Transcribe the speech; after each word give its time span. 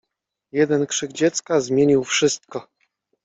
Jeden 0.51 0.87
krzyk 0.87 1.11
dziecka 1.13 1.61
zmienił 1.61 2.03
wszystko. 2.03 2.67